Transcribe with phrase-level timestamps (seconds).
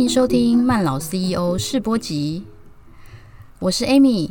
[0.00, 2.46] 欢迎收听慢老 CEO 试播集，
[3.58, 4.30] 我是 Amy。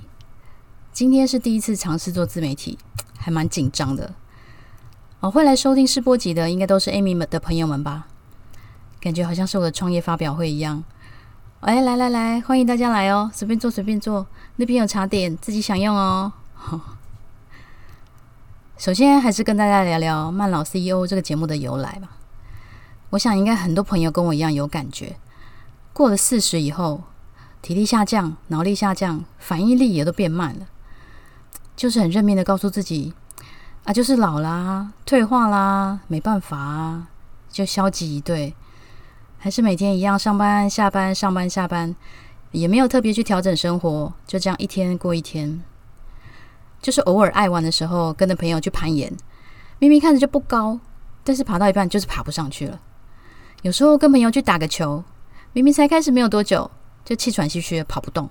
[0.92, 2.79] 今天是第一次尝试做自媒体，
[3.19, 4.15] 还蛮紧张的。
[5.19, 8.08] 哦，会来收听试播集的，应该都是 Amy 们的朋友们吧？
[9.00, 10.83] 感觉好像是我的创业发表会一样。
[11.60, 14.26] 哎，来来来，欢迎大家来哦，随便坐随便坐，
[14.56, 16.34] 那边有茶点，自己享用哦。
[18.76, 22.17] 首先，还是跟大家聊聊慢老 CEO 这个节目的由来吧。
[23.12, 25.16] 我想，应该很多朋友跟我一样有感觉。
[25.92, 27.04] 过了四十以后，
[27.62, 30.68] 体力下降，脑力下降，反应力也都变慢了，
[31.76, 33.14] 就是很认命的告诉自己
[33.84, 37.08] 啊，就是老啦，退化啦，没办法啊，
[37.50, 38.56] 就消极以对，
[39.38, 41.94] 还是每天一样上班下班上班下班，
[42.52, 45.62] 也没有特别去调整生活，就这样一天过一天。
[46.82, 49.12] 就是偶尔爱玩的时候，跟着朋友去攀岩，
[49.80, 50.80] 明明看着就不高，
[51.26, 52.80] 但是爬到一半就是爬不上去了。
[53.64, 55.03] 有时候跟朋友去打个球。
[55.53, 56.69] 明明才开始没有多久，
[57.03, 58.30] 就气喘吁吁的跑不动，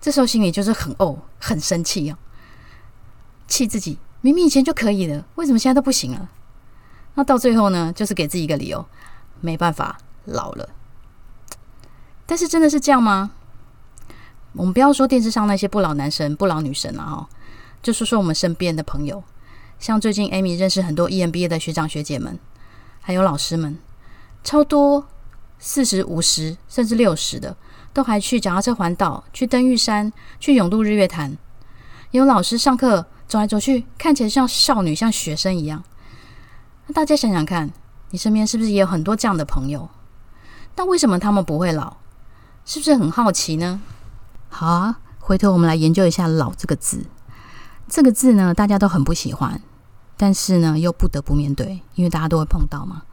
[0.00, 2.16] 这时候心里就是很怄、很生气哦，
[3.46, 6.30] 气自己明明以前就可以了，为什么现在都不行了？
[7.14, 8.84] 那到最后呢，就是给自己一个理由，
[9.40, 10.70] 没办法，老了。
[12.26, 13.32] 但是真的是这样吗？
[14.54, 17.28] 我们不要说电视上那些不老男神、不老女神了哈，
[17.82, 19.22] 就说说我们身边的朋友，
[19.78, 22.38] 像最近 Amy 认识很多 EMBA 的学长学姐们，
[23.00, 23.78] 还有老师们，
[24.42, 25.06] 超多。
[25.66, 27.56] 四十五十甚至六十的，
[27.94, 31.38] 都还去脚踏车环岛，去登玉山，去永渡日月潭。
[32.10, 35.82] 有老师上课走来走去，看起来像少女，像学生一样。
[36.86, 37.72] 那大家想想看，
[38.10, 39.88] 你身边是不是也有很多这样的朋友？
[40.76, 41.96] 那为什么他们不会老？
[42.66, 43.80] 是不是很好奇呢？
[44.50, 47.06] 好啊，回头我们来研究一下“老”这个字。
[47.88, 49.62] 这个字呢，大家都很不喜欢，
[50.18, 53.04] 但是呢，又不得不面对，因为大家都会碰到嘛。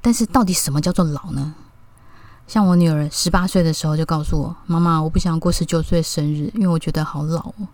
[0.00, 1.54] 但是到底什么叫做老呢？
[2.46, 7.68] 像我女儿十八岁的时候就告诉我：“妈妈，我不想过十九岁生日，因为我觉得好老哦。”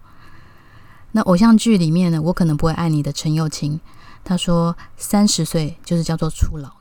[1.12, 3.78] 那偶像剧里面呢，我可能不会爱你的陈幼卿，
[4.24, 6.76] 她说三十岁就是叫做初老了。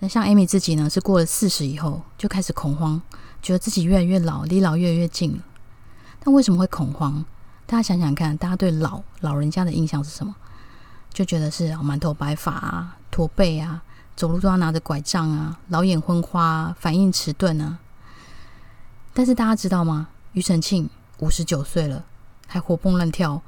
[0.00, 3.00] 那像 Amy 自己呢，是过了四十以后就开始恐慌，
[3.40, 5.38] 觉得自己越来越老，离老越来越近了。
[6.18, 7.24] 但为什么会恐慌？
[7.66, 10.34] 大家想想看，大家对老老人家的印象是什么？
[11.12, 13.82] 就觉得是满头白发啊，驼背啊。
[14.20, 17.78] 走路都要拿着拐杖啊，老眼昏花，反应迟钝啊。
[19.14, 20.08] 但是大家知道吗？
[20.34, 22.04] 庾澄庆五十九岁了，
[22.46, 23.40] 还活蹦乱跳，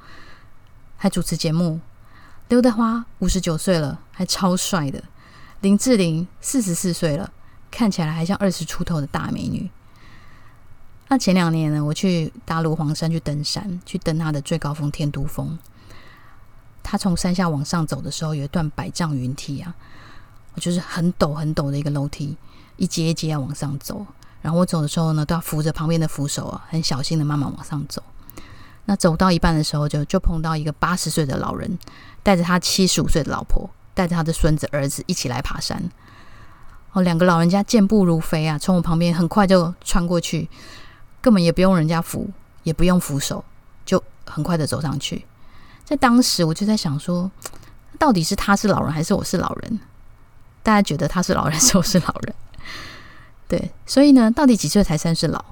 [0.96, 1.78] 还主持节目；
[2.48, 5.02] 刘德华五十九岁了，还超帅的；
[5.60, 7.30] 林志玲四十四岁了，
[7.70, 9.70] 看起来还像二十出头的大美女。
[11.08, 15.58] 那前两年呢，我去大陆黄山去登山，去登他的最高峰天都峰。
[16.82, 19.74] 他从山下往上走的时候，有一段百丈云梯啊。
[20.54, 22.36] 我就是很陡很陡的一个楼梯，
[22.76, 24.04] 一阶一阶要往上走。
[24.40, 28.02] 然后我走的时候呢，都要扶着旁边的扶手啊，很小心的慢慢往上走。
[28.86, 31.78] 那走到一半的时候，就就碰到一个八十岁的老人，
[32.22, 35.90] 带着他七十五岁的老婆，带着他的孙子儿子一起来爬山。
[36.92, 40.50] 哦，两个老人家健步如飞啊，从我旁边很快就穿过去，
[41.20, 42.28] 根本也不用人家扶，
[42.64, 43.44] 也不用扶手，
[43.86, 45.24] 就很快的走上去。
[45.84, 47.30] 在当时，我就在想说，
[47.98, 49.80] 到底是他是老人，还是我是老人？
[50.62, 52.34] 大家觉得他是老人， 是我是老人，
[53.48, 55.44] 对，所以呢，到底几岁才算是老？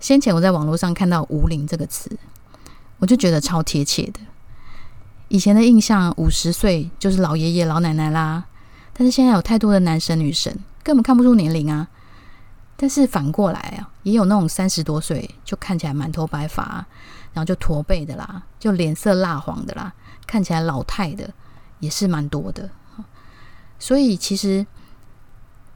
[0.00, 2.10] 先前我在网络上看到“无龄”这个词，
[2.98, 4.20] 我就觉得超贴切的。
[5.26, 8.44] 以前的印象，五十岁就是老爷爷、老奶奶啦。
[8.94, 11.88] 但是现在有太多的男神女神，根本看不出年龄啊。
[12.76, 16.86] 但是反过来啊，也有那种三十多岁就看起来满头白发，
[17.32, 19.92] 然后就驼背的啦，就脸色蜡黄的啦，
[20.28, 21.28] 看起来老态的，
[21.80, 22.70] 也是蛮多的。
[23.78, 24.66] 所以，其实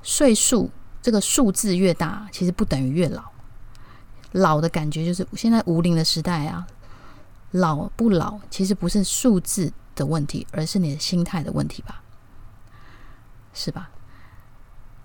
[0.02, 0.70] 岁数
[1.00, 3.22] 这个数字越大，其实不等于越老。
[4.32, 6.66] 老的感觉就是现在无龄的时代啊，
[7.50, 12.02] 老不老其实不是数字的问题，而是你的心态的问题吧？
[13.52, 13.90] 是吧？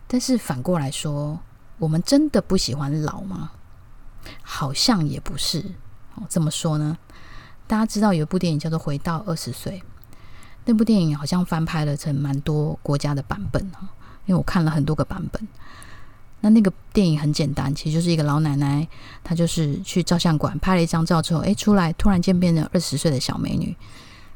[0.07, 1.39] 但是反过来说，
[1.77, 3.51] 我们真的不喜欢老吗？
[4.41, 5.59] 好像也不是
[6.15, 6.23] 哦。
[6.29, 6.97] 怎么说呢？
[7.67, 9.79] 大家知道有部电影叫做《回到二十岁》。
[10.67, 13.87] 那部电影好像翻拍了成蛮多国家的版本啊，
[14.25, 15.47] 因为我看了很多个版本。
[16.41, 18.85] 那那个电影很简单，其实就是一个老奶奶，
[19.23, 23.73] 她就是去照相馆拍了一张照之后，哎，出来突然间变成二十岁的小美女。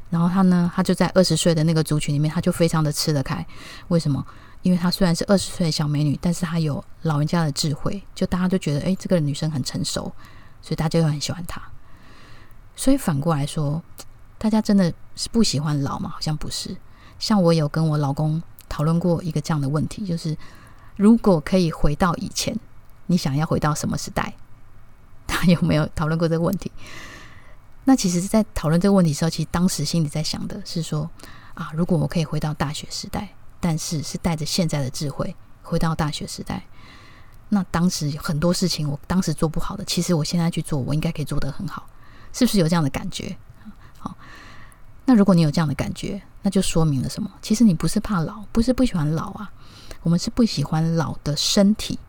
[0.10, 3.46] 然后她呢，她就在二十岁的那个族群里面，她就非常的吃得开。
[3.90, 4.26] 为什么？
[4.62, 10.04] 因为她虽然是二十岁的小美女，但是她有老人家的智慧，就大家都觉得，哎，这个女生很成熟，
[10.62, 11.62] 所以大家就很喜欢她。
[12.76, 13.84] 所以反过来说。
[14.42, 16.10] 大家真的是不喜欢老吗？
[16.10, 16.76] 好像不是。
[17.20, 20.36] 像我有跟我老公讨论过一个这样的问题，就是
[20.96, 22.58] 如果可以回到以前，
[23.06, 24.34] 你想要回到什么时代？
[25.28, 26.72] 他有没有讨论过这个问题？
[27.84, 31.08] 那其实，在讨论这个问题的时候，其实当时心里在想的是说：
[31.54, 33.30] 啊，如果我可以回到大学时代，
[33.60, 36.64] 但是是带着现在的智慧回到大学时代，
[37.50, 41.88] 那当时很多事情我当时做不好的，其实我现在去做，我应该可以做得很好，
[42.34, 43.38] 是不是有这样的感觉？
[45.12, 47.30] 那如果你有这样的感觉，那就说明了什么？
[47.42, 49.52] 其实你不是怕老，不是不喜欢老啊，
[50.04, 52.00] 我们是不喜欢老的身体，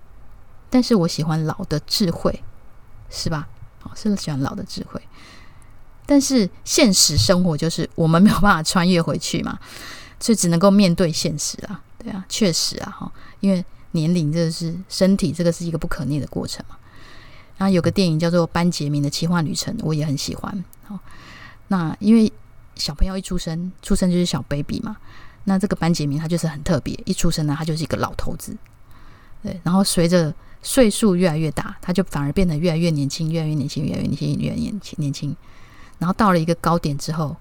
[0.70, 2.44] 但是我喜欢老的智慧，
[3.10, 3.48] 是吧？
[3.82, 5.02] 哦，是喜欢老的智慧。
[6.06, 9.58] 但是现实生活就是我们没有办法穿越回去嘛，
[10.20, 16.76] 所以只能够面对现实啊，对啊，确实啊，哈，因为年龄这是身体，这个是一个不可逆的过程嘛。
[17.56, 20.64] 然后有个电影叫做《班杰明的奇幻旅程》，我也很喜欢。
[20.84, 20.96] 好，
[21.66, 22.32] 那因为
[22.74, 24.96] 小朋友一出生，出生就是小 baby 嘛，
[25.44, 28.56] 那这个班杰明他就是很特别，一出生呢他就是一个老头子，
[29.42, 35.36] 对，然后随着岁数越来越大，他就反而变得越来越年轻，越来越年轻，越来越年轻，越来越年轻，年轻。
[35.98, 37.36] 然后到了一个高点之后，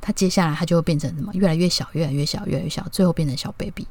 [0.00, 1.32] 他接下来他就会变成什么？
[1.34, 3.86] 越来越小，越来越小，越来越小，最后变成小 baby。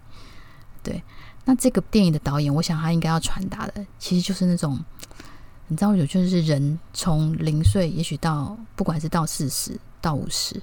[0.81, 1.03] 对，
[1.45, 4.79] 那这个电影的导演，我想他应该要传达的，其实就是那种，
[5.69, 10.61] 你知道，有就是人从零岁，也许到不管是到四十到五十，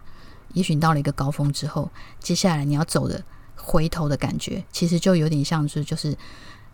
[0.53, 1.89] 也许你到了一个高峰之后，
[2.19, 3.23] 接下来你要走的
[3.55, 6.17] 回头的感觉，其实就有点像是就是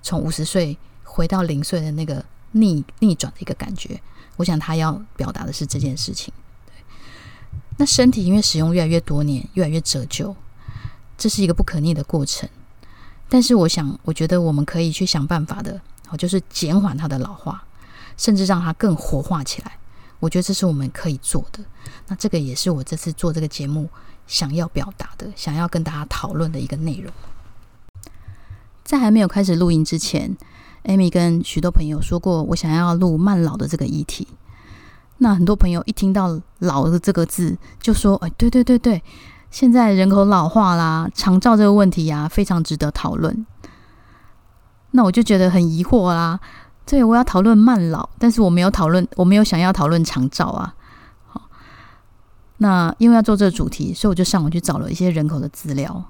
[0.03, 4.01] 从五十岁回到零岁的那个逆逆转的一个感觉。
[4.39, 6.33] 我想他要表达的是这件事情。
[7.77, 10.35] 那身体因为使用越来越多年，越来越折旧，
[11.19, 12.49] 这是一个不可逆的过程。
[13.29, 15.81] 但是，我想，我觉得我们可以去想办法的，
[16.11, 17.65] 哦，就是减缓它的老化，
[18.17, 19.79] 甚至让它更活化起来。
[20.21, 21.61] 我觉得这是我们可以做的。
[22.07, 23.89] 那这个也是我这次做这个节目
[24.27, 27.13] 想要表达的，想要跟大家讨论的一个内容。
[28.85, 30.37] 在还没有开始录音之前
[30.85, 34.29] ，Amy 跟许多朋友说过，我想要录慢老的这个议题。
[35.19, 39.03] 那很多朋友一听到“老”的这个字，就说：“哎，对对对对，
[39.51, 43.47] 现在人口老化啦，长照这个问题呀，非常值得讨论。”
[44.91, 46.41] 那我就觉得很疑惑啦。
[46.85, 50.75] 对，我要讨论慢老，但是我没有讨论，我没有想要讨论长照啊。
[51.29, 51.43] 好，
[52.59, 56.05] 那因为要做这个主题，所以我就上网去找了一些人口的资料。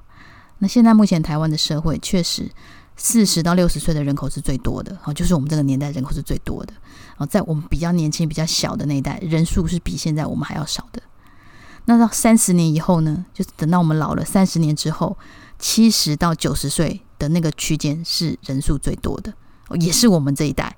[0.58, 2.50] 那现在目前台湾的社会确实。
[2.94, 6.74] 四十到六十岁的人口是最多的，哦，就是我们这个年代人口是最多的。
[7.16, 11.00] 哦，在我们比较年轻、比较小的那一代，人数是比现在我们还要少的。
[11.86, 13.24] 那到三十年以后呢？
[13.32, 15.16] 就是等到我们老了三十年之后，
[15.58, 19.32] 七十到九十岁的那个区间是人数最多的，
[19.76, 20.76] 也是我们这一代。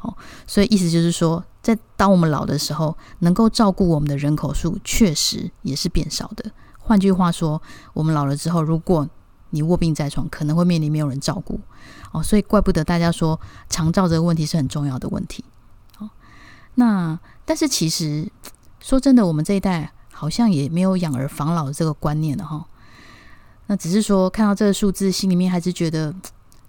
[0.00, 0.14] 哦，
[0.46, 6.50] 所以意思就是说，在当我们老的时候，能够照顾我们的人口数确实也是变少的。
[6.78, 7.60] 换句话说，
[7.94, 9.08] 我们老了之后，如果
[9.50, 11.58] 你卧病在床，可能会面临没有人照顾
[12.12, 15.44] 哦，所以怪不得大家说长照这个问题是很重要的问题。
[15.98, 16.10] 哦，
[16.74, 18.30] 那但是其实
[18.80, 22.66] 说真的，我们这一代好像也没有养儿防老的这个观念了哈。
[23.68, 26.14] 那只是说看到这个数字，心里面还是觉得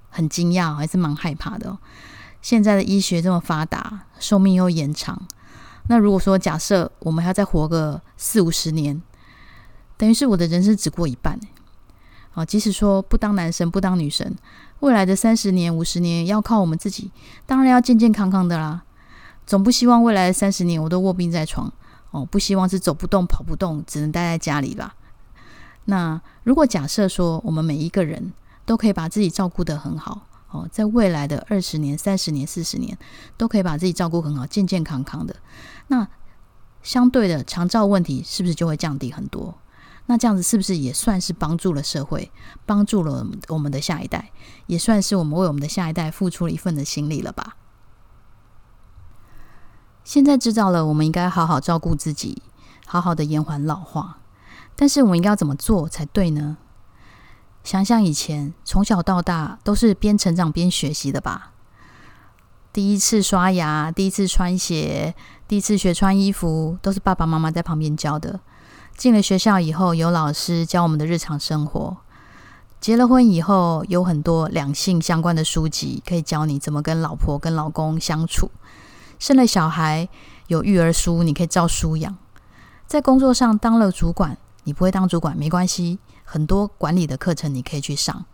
[0.09, 1.77] 很惊讶，还是蛮害怕的。
[2.41, 5.27] 现在的医学这么发达，寿命又延长，
[5.89, 9.01] 那如果说假设我们还要再活个四五十年，
[9.97, 11.39] 等于是我的人生只过一半
[12.33, 14.35] 啊，即使说不当男神不当女神，
[14.79, 17.11] 未来的三十年五十年要靠我们自己，
[17.45, 18.83] 当然要健健康康的啦。
[19.45, 21.71] 总不希望未来的三十年我都卧病在床
[22.11, 24.95] 哦，不希望是走不动跑不动，只能待在家里吧。
[25.85, 28.33] 那如果假设说我们每一个人
[28.67, 32.97] 都可以把自己照顾得很好哦，在未来的二十年、三十年、四十年
[33.37, 35.37] 都可以把自己照顾很好，健健康康的，
[35.87, 36.07] 那
[36.83, 39.57] 相对的长照问题是不是就会降低很多？
[40.07, 42.31] 那这样子是不是也算是帮助了社会，
[42.65, 44.31] 帮助了我们的下一代，
[44.67, 47.55] 也算是我们为我们的下一代付出了一份的心力了吧？
[50.03, 52.41] 现在知道了，我们应该好好照顾自己，
[52.85, 54.19] 好好的延缓老化。
[54.75, 56.57] 但是我们应该要怎么做才对呢？
[57.67, 61.51] 想想以前从小到大都是边成长边学习的吧。
[62.71, 65.13] 第一次刷牙，第一次穿鞋，
[65.49, 68.39] 第一次学穿衣服，都是爸爸妈妈在旁边教的。
[68.95, 71.97] 进了学校以后，有老师教我们的日常生活；
[72.79, 78.47] 结了婚以后，有很多两性相关的书籍可以教你怎么跟老婆、跟老公相处；
[79.19, 80.07] 生了小孩，
[80.47, 82.15] 有育儿书，你可以照书养。
[82.85, 88.25] 在工作上当了主管，你不会当主管没关系，很多管理的课程你可以去上。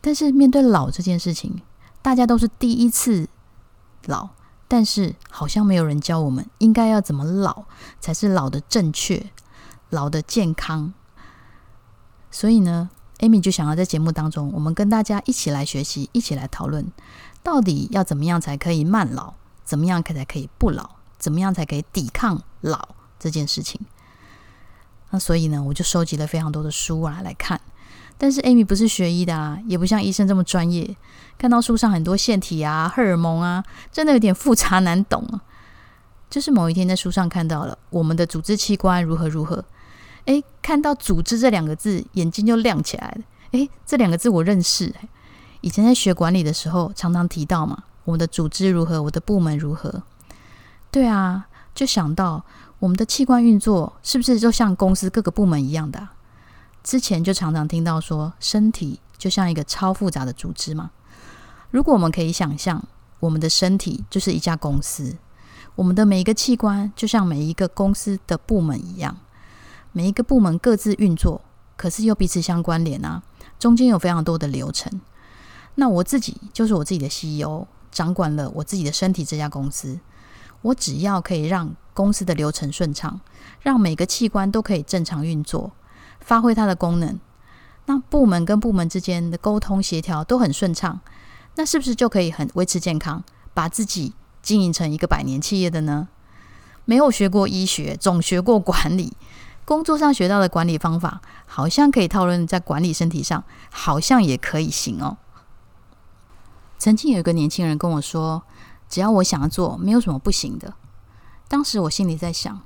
[0.00, 1.60] 但是面对老这件事情，
[2.00, 3.28] 大家都是第一次
[4.06, 4.30] 老。
[4.70, 7.64] 但是好像没有人教我们应该要怎么老
[8.00, 9.30] 才是老的正确、
[9.88, 10.92] 老的健康。
[12.30, 16.86] 所以呢，，Amy 就想要在节目当中，我们跟大家一起来学习，一起来讨论，
[17.42, 19.32] 到底要怎么样才可以慢老，
[19.64, 23.80] 怎么样才可以不老，怎么样才可以抵抗老这件事情。
[25.10, 27.60] 那所以呢，我就收集了非常多的书啊来看。
[28.16, 30.96] 但是 Amy 不是学医的啊，也不像医生这么专业。
[31.38, 35.40] 看到书上很多腺体啊、荷尔蒙啊，真的有点复杂难懂啊。
[36.28, 39.64] 就是某一天在书上看到了我们的组织器官如何如何，
[40.26, 43.24] 诶，看到“组织”这两个字，眼睛就亮起来了。
[43.52, 44.92] 诶，这两个字我认识，
[45.62, 47.84] 以前在学管理的时候常常提到嘛。
[48.04, 50.02] 我们的组织如何，我的部门如何？
[50.90, 52.44] 对啊，就想到
[52.80, 56.08] 我们的器官运作是不是就像公司各个部门一样的？
[56.84, 60.90] 之前就常常听到说，身体就像一个超复杂的组织嘛。
[61.70, 62.82] 如果我们可以想象，
[63.20, 65.16] 我们的身体就是一家公司，
[65.74, 69.16] 我们的每一个器官就像每一个公司的部门一样，
[69.92, 71.40] 每一个部门各自运作，
[71.76, 73.22] 可是又彼此相关联啊，
[73.58, 75.00] 中间有非常多的流程。
[75.74, 79.98] 那我自己就是我自己的 CEO，掌管了我自己的身体这家公司。
[80.62, 83.20] 我只要可以让公司的流程顺畅，
[83.60, 85.72] 让每个器官都可以正常运作。
[86.20, 87.18] 发挥它的功能，
[87.86, 91.00] 那部门跟部门之间的沟通协调都很顺畅，
[91.56, 96.06] 那是不是就可以很维持健康，把自己经营成一个百年企业的呢？
[96.84, 99.16] 没有学过医学，总学过管理，
[99.64, 105.16] 工作上学到的管理方法，好像可以讨论在管理身体上，好像也可以行哦。
[106.78, 108.44] 曾经有一个年轻人跟我说
[108.88, 110.74] ：“只要我想要做，没有什么不行的。”
[111.48, 112.60] 当时我心里在想，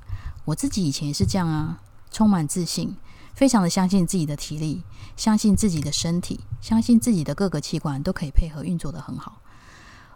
[0.45, 1.79] 我自己以前也是这样啊，
[2.11, 2.95] 充满自信。
[3.33, 4.83] 非常的相信自己的体力，
[5.17, 9.41] 相信自己的身体，相信自己的各个器官都可以配合运作的很好。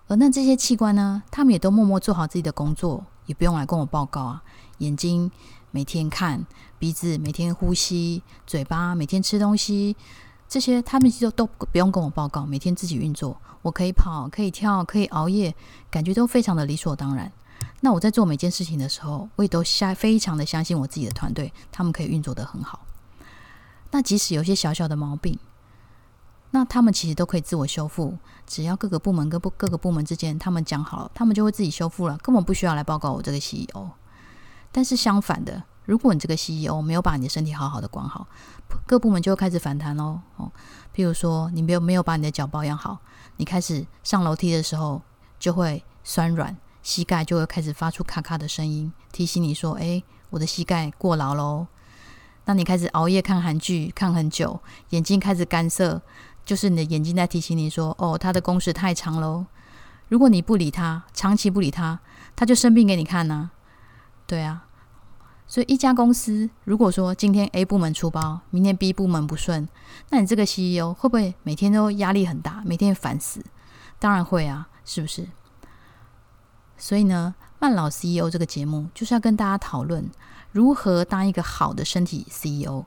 [0.07, 4.43] 而那这些器官呢，他们也都默默做好自己的工作，也不用来跟我报告啊。
[4.77, 5.31] 眼睛
[5.71, 6.45] 每天看，
[6.77, 9.97] 鼻子每天呼吸，嘴巴每天吃东西，
[10.47, 13.41] 这些他们就都不用跟我报告，每天自己运作。
[13.63, 15.55] 我可以跑，可以跳，可以熬夜，
[15.89, 17.31] 感觉都非常的理所当然。
[17.81, 22.85] 那我在做每件事情的时候，我也都相非常的相信我自己的团队，他们可以运作的很好。
[23.91, 25.37] 那即使有些小小的毛病，
[26.51, 28.17] 那他们其实都可以自我修复。
[28.45, 33.89] 只要各个部门跟不各个部门之间，他们讲好了，他们就会自己修复了，根本不需要来报告我这个 CEO。
[34.71, 38.27] 但是相反的，如果你这个 CEO 没有把你的身体好好的管好，
[38.85, 40.19] 各部门就会开始反弹喽。
[40.35, 40.51] 哦，
[40.95, 42.99] 譬如说你没有没有把你的脚保养好，
[43.37, 45.01] 你开始上楼梯的时候
[45.39, 46.55] 就会酸软，
[46.87, 51.67] 膝盖就会开始发出咔咔的声音，提醒你说：“哎，我的膝盖过劳喽。”
[52.45, 56.01] 当你开始熬夜看韩剧看很久，眼睛开始干涩，
[56.45, 59.47] 就是你的眼睛在提醒你说：“哦，他的工时太长喽。”
[60.07, 61.99] 如果你不理他，长期不理他，
[62.37, 63.51] 他就生病给你看呢。
[64.25, 64.67] 对啊，
[65.45, 69.67] 所以一家公司如果说今天 A 部门出包，明天 B 部门不顺，
[70.11, 73.43] 那你这个 CEO 会不会每天都压力很大，每天烦死？
[73.99, 75.27] 当然会啊，是不是？
[76.77, 80.09] 所以呢，慢老 CEO 这个节目就是要跟大家讨论。
[80.51, 82.85] 如何当一个好的身体 CEO，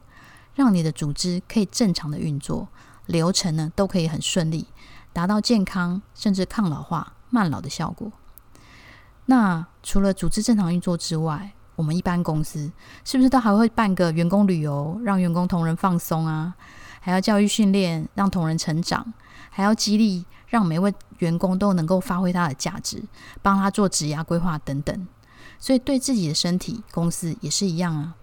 [0.55, 2.69] 让你的组织可以正常的运作，
[3.07, 4.67] 流程呢都可以很顺利，
[5.13, 8.11] 达到健康甚至抗老化、慢老的效果。
[9.27, 12.73] 那除了组织正常运作之外，我们一般公司
[13.05, 16.55] 是不是都还会办个员工旅游，让员工同仁放松啊？
[17.01, 19.15] 还要教育训练，让同仁成长，
[19.49, 23.03] 还要激励，让每位员工都能够发挥他的价值，
[23.41, 25.09] 帮他做职涯规划等等。
[25.59, 28.15] 所以，对自己的身体、公司也是一样啊。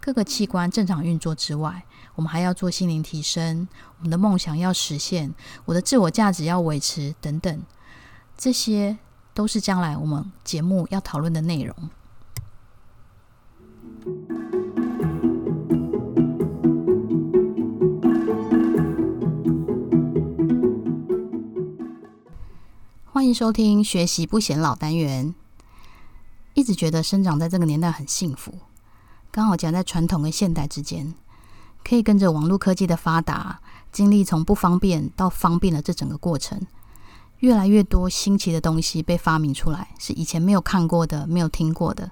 [0.00, 7.62] 各个器官正常运作之外，我们还要做心灵提升，我们的梦想要实现，我的自我价值要维持等等，
[8.36, 8.98] 这些
[9.32, 11.90] 都是将来我们节目要讨论的内容。
[23.14, 25.36] 欢迎收听《学习不显老》单元。
[26.54, 28.52] 一直觉得生长在这个年代很幸福，
[29.30, 31.14] 刚好夹在传统跟现代之间，
[31.84, 33.60] 可以跟着网络科技的发达，
[33.92, 36.60] 经历从不方便到方便的这整个过程。
[37.38, 42.10] 越来越多新奇的东西被发明出来，是以前没有看过的、没有听过的。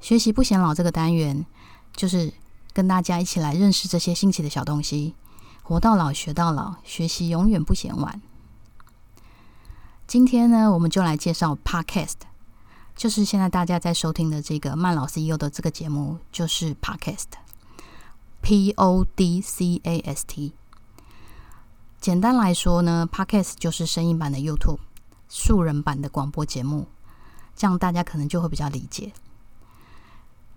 [0.00, 1.46] 学习不显老这个单元，
[1.94, 2.34] 就是
[2.72, 5.14] 跟大家一起来认识这些新奇的小东西。
[5.62, 8.20] 活到老，学到老，学习永远不嫌晚。
[10.08, 12.14] 今天呢，我们就来介绍 Podcast。
[12.96, 20.54] 就是现在大家在收听的这个慢老 CEO 的这个节目，就是 Podcast，P O D C A S T。
[22.00, 24.78] 简单来说呢，Podcast 就是声音版的 YouTube，
[25.28, 26.86] 素人版的广播节目，
[27.54, 29.12] 这样大家可能就会比较理解。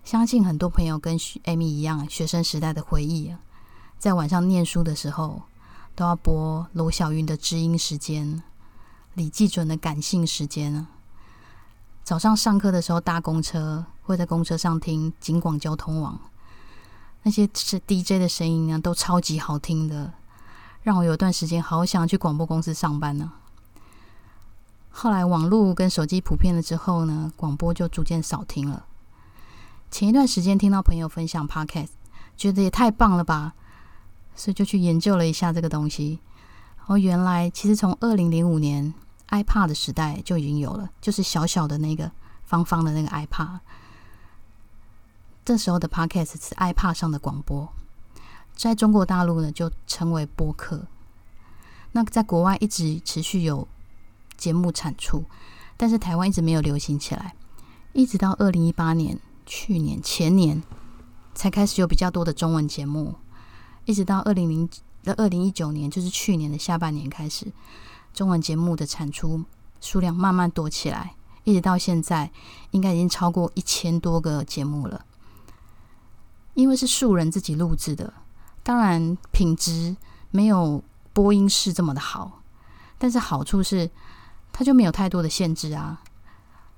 [0.02, 3.38] 相信很多朋友跟 Amy 一样，学生时代的回忆啊，
[3.98, 5.42] 在晚上念书的时候，
[5.94, 8.42] 都要播罗小云的知音时间，
[9.14, 10.88] 李济准的感性时间呢。
[12.02, 16.18] 早上上课的时候搭公车，会在公车上听金广交通网，
[17.22, 20.12] 那些是 DJ 的声音呢，都超级好听的，
[20.82, 23.32] 让我有段时间好想去广播公司上班呢。
[24.90, 28.86] 后来网络跟手机普遍了之后呢，广播就逐渐少听了。
[29.90, 31.90] 前一段时间听到朋友分享 Podcast，
[32.36, 33.54] 觉得也太棒了吧，
[34.34, 36.18] 所以就去研究了一下这个东西。
[36.86, 38.94] 哦，原来其实从二零零五年。
[39.32, 42.12] iPad 的时代就已经有了，就是小小的那个
[42.44, 43.60] 方方的那个 iPad。
[45.42, 47.72] 这时候的 Podcast 是 iPad 上的广播，
[48.54, 50.86] 在中国大陆呢就称为播客。
[51.92, 53.66] 那在国外一直持续有
[54.36, 55.24] 节目产出，
[55.78, 57.34] 但是台湾一直没有流行起来，
[57.94, 60.62] 一直到二零一八年、去年、前年
[61.34, 63.14] 才开始有比较多的中文节目，
[63.86, 64.68] 一直到二零零
[65.02, 67.52] 那二零一九年，就是去年的下半年开始。
[68.14, 69.42] 中文节目的产出
[69.80, 72.30] 数量慢慢多起来，一直到现在，
[72.70, 75.04] 应该已经超过一千多个节目了。
[76.54, 78.12] 因为是素人自己录制的，
[78.62, 79.96] 当然品质
[80.30, 82.42] 没有播音室这么的好，
[82.98, 83.90] 但是好处是
[84.52, 86.02] 它就没有太多的限制啊，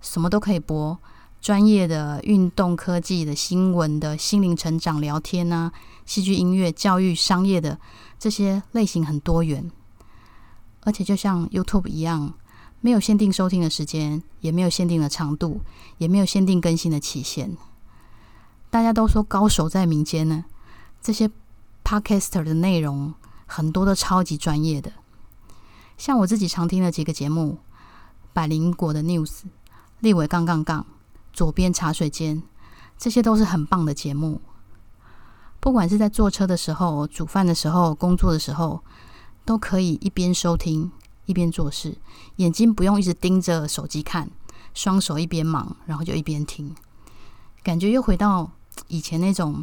[0.01, 0.97] 什么都可以播，
[1.45, 5.71] 专业的、运动、科技的、新闻的、心灵成长、聊天啊、
[6.07, 7.79] 戏剧、音乐、教育、商业的
[8.19, 9.71] 这些类型很多元。
[10.85, 12.33] 而且就像 YouTube 一样，
[12.81, 15.61] 没有限定收听的时间，也没有限定的长度，
[15.99, 17.55] 也没有限定更新的期限。
[18.71, 20.47] 大家都说高手在民间呢，
[21.03, 21.31] 这些
[21.85, 23.13] Podcaster 的内容
[23.45, 24.91] 很多都超级专业的。
[25.99, 27.59] 像我自己常听的几个节目，
[28.33, 29.43] 百灵果的 News、
[30.01, 30.87] 立伟杠杠杠、
[31.35, 32.43] 左边茶水间，
[32.97, 34.41] 这些都是很棒的节目。
[35.61, 38.83] 不管是在坐车的时候、煮饭的时候、工作的时候。
[39.47, 40.91] 都可以一边收听
[41.27, 41.99] 一边做事，
[42.37, 44.31] 眼睛不用一直盯着手机看，
[44.73, 46.75] 双手一边忙，然后就一边听，
[47.63, 48.53] 感觉又回到
[48.89, 49.63] 以前那种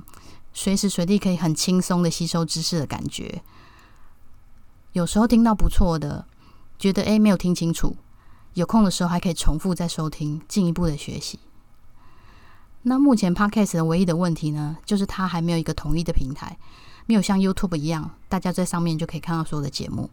[0.53, 3.41] 随时随地可以很轻松的吸收知识的感觉。
[4.91, 6.27] 有时候听到不错的，
[6.77, 7.97] 觉得诶没有听清楚，
[8.53, 11.39] 有空的时候还可以重复再收听，进一步的学习。
[12.83, 16.57] 那目前 Podcast 的唯一的问题呢，就是它还没有一个统一的平台。
[17.05, 20.09] 没有像 YouTube 一样，大家在上面就可以看到所有的节目，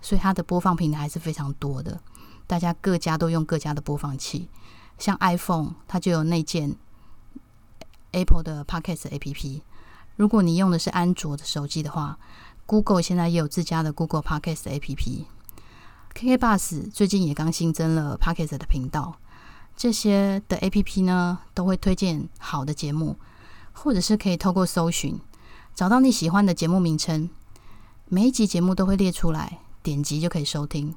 [0.00, 2.00] 所以它的播放平台还是非常多的。
[2.46, 4.48] 大家各家都用各家的播放器，
[4.98, 6.74] 像 iPhone 它就有内建
[8.12, 9.62] Apple 的 Podcast APP。
[10.16, 12.18] 如果你用的是安卓的手机的话
[12.64, 15.24] ，Google 现在也有自家的 Google Podcast APP。
[16.14, 19.18] KK Bus 最近也刚新增了 Podcast 的频道，
[19.76, 23.16] 这些的 APP 呢都会推荐好的节目，
[23.72, 25.20] 或者是可以透过搜寻。
[25.74, 27.28] 找到你喜欢的节目名称，
[28.06, 30.94] 每一集节目都会列出来，点击就可以收听。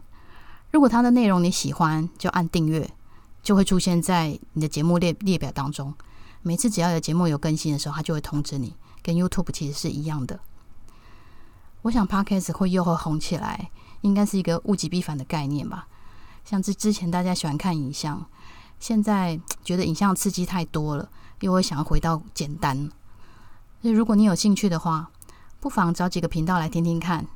[0.72, 2.90] 如果它的内容你喜欢，就按订阅，
[3.44, 5.94] 就会出现在你的节目列列表当中。
[6.42, 8.74] 每次只要有节目有更新的时候，它就会通知你。
[9.02, 10.40] 跟 YouTube 其实是一样的。
[11.82, 15.88] 我想 Podcast 会又会红起来，应该是一个物极必反的概念吧。
[16.46, 18.26] 像之之前大家喜欢看影像，
[18.80, 21.10] 现在觉得影像刺激太多了，
[21.42, 22.90] 又会想要回到简单。
[23.82, 25.12] 所以，如果你有兴趣的话，
[25.60, 27.28] 不妨找几个频道来听听看，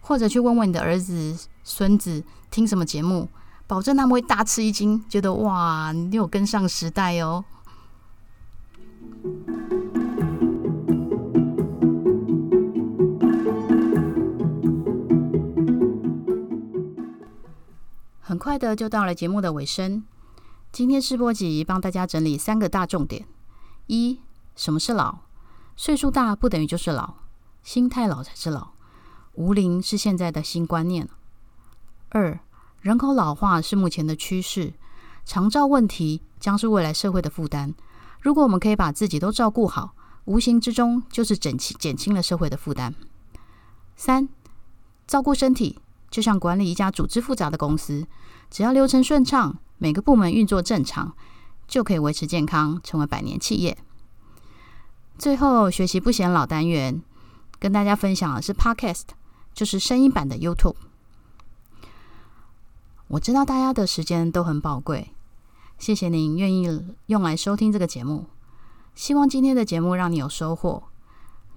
[0.00, 3.28] 或者去问问你的儿子、孙子听什么节目，
[3.66, 7.44] 保证他们会大吃一惊，觉得哇，你有跟上时代哦。
[18.20, 20.02] 很快的就到了节目的尾声，
[20.74, 23.28] 今天试播集帮大家整理三个大重点：
[23.86, 24.18] 一、
[24.56, 25.18] 什么是老？
[25.76, 27.14] 岁数大不等于就是老，
[27.62, 28.70] 心态老才是老。
[29.34, 31.08] 无龄是现在的新观念。
[32.08, 32.40] 二，
[32.80, 34.74] 人口老化是目前的趋势，
[35.24, 37.72] 长照问题将是未来社会的负担。
[38.20, 42.92] 如果我们可以把自己都照顾好，无形之中就是减轻减轻了社会的负担。
[43.94, 44.28] 三，
[45.06, 45.78] 照顾身体
[46.10, 48.08] 就像管理一家组织复杂的公司，
[48.50, 51.14] 只要流程顺畅，每个部门运作正常，
[51.68, 53.76] 就可以维持健康，成为百年企业。
[55.18, 57.02] 最后，学习不嫌老单元
[57.58, 59.02] 跟大家分享的是 Podcast，
[59.52, 60.76] 就是声音版的 YouTube。
[63.08, 65.10] 我知道大家的时间都很宝贵，
[65.78, 68.24] 谢谢您愿意用来收听这个节目。
[68.94, 70.84] 希望今天的节目让你有收获。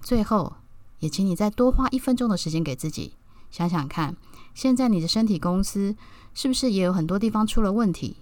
[0.02, 0.56] 最后，
[0.98, 3.14] 也请你再多花一分钟的时间给自己，
[3.50, 4.14] 想想看，
[4.58, 5.94] 现在你的身体公司
[6.34, 8.16] 是不是也有很多地方出了问题？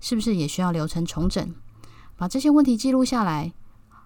[0.00, 1.54] 是不是也需要流程重整？
[2.16, 3.52] 把这些问题记录下来。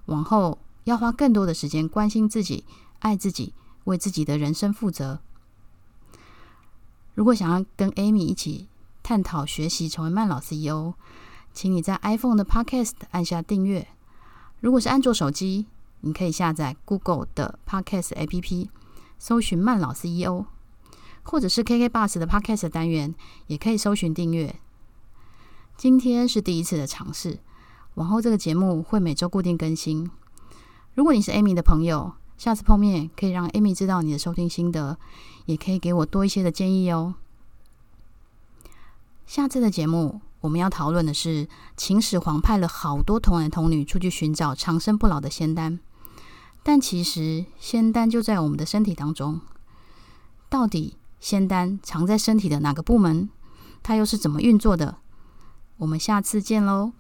[0.07, 2.65] 往后要花更多的时间关心自己，
[2.99, 3.55] 爱自己，
[3.85, 5.21] 为自己的人生负责。
[7.15, 8.67] 如果想要跟 Amy 一起
[9.05, 10.95] 探讨学习成为慢老 CEO，
[11.53, 13.87] 请你在 iPhone 的 Podcast 按下订阅。
[14.59, 15.67] 如果是安卓手机，
[16.01, 18.71] 你可以下载 Google 的 Podcast APP，
[19.21, 20.47] 搜寻慢老 CEO，
[21.31, 23.15] 或者是 KK Bus 的 Podcast 单元，
[23.47, 24.57] 也可以搜寻订阅。
[25.77, 27.39] 今天是第一次的尝试，
[27.95, 30.11] 往后这个节目会每周固定更新。
[30.97, 34.99] 如果你是 Amy 的朋友，下次碰面可以让 Amy 知道你的收听心得，
[35.47, 37.15] 也可以给我多一些的建议哦。
[39.25, 45.79] 下次的节目我们要讨论的是，秦始皇派了好多童男童女出去寻找长生不老的仙丹，
[46.65, 49.41] 但其实仙丹就在我们的身体当中。
[50.49, 53.29] 到底仙丹藏在身体的哪个部门？
[53.83, 54.97] 它又是怎么运作的？
[55.77, 56.93] 我们下次见喽